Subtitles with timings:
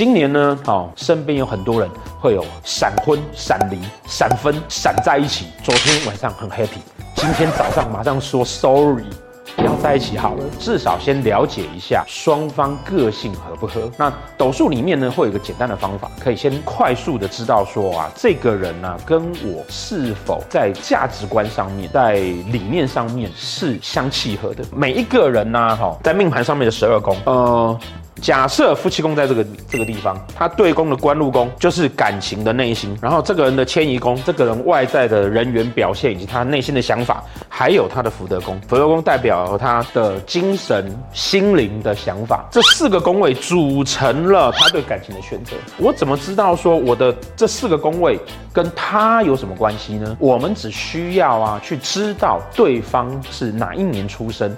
[0.00, 1.86] 今年呢，哦，身边有很多人
[2.18, 5.48] 会有闪婚、闪离、闪分、闪在一起。
[5.62, 6.78] 昨天晚上很 happy，
[7.16, 9.04] 今天早上马上说 sorry。
[9.64, 13.90] 要在一起好了，至少先了解一下双方个性合不合。
[13.96, 24.64] 那斗数里面呢，会有一个简单的方法，可以先快速的知道说啊，这个人呢、跟我是否在价值观上面，在理念上面是相契合的。
[24.74, 27.78] 每一个人呢、哈，在命盘上面的十二宫，呃。
[28.20, 37.24] 假设夫妻宫在这个这个地方，他对宫的官禄宫就是感情的内心，然后这个人的迁移宫，这个人外在的人缘表现以及他内心的想法，
[37.60, 45.54] 还有他的福德宫，福德宫代表他的精神心灵的想法，这四个宫位组成了他对感情的选择。
[45.76, 48.18] 我怎么知道说我的这四个宫位
[48.50, 50.16] 跟他有什么关系呢？
[50.18, 54.56] 我们只需要啊去知道对方是哪一年出生。